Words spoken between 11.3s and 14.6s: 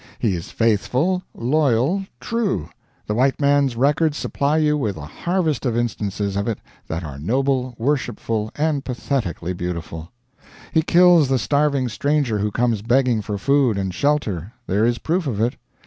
starving stranger who comes begging for food and shelter